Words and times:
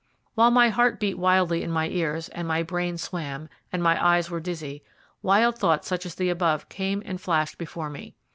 While 0.33 0.49
my 0.49 0.69
heart 0.69 0.99
beat 0.99 1.19
wildly 1.19 1.61
in 1.61 1.69
my 1.69 1.87
ears, 1.87 2.27
and 2.29 2.47
my 2.47 2.63
brain 2.63 2.97
swam, 2.97 3.49
and 3.71 3.83
my 3.83 4.03
eyes 4.03 4.31
were 4.31 4.39
dizzy, 4.39 4.81
wild 5.21 5.59
thoughts 5.59 5.87
such 5.87 6.07
as 6.07 6.15
the 6.15 6.31
above 6.31 6.67
came 6.69 7.03
and 7.05 7.21
flashed 7.21 7.59
before 7.59 7.91
me. 7.91 8.15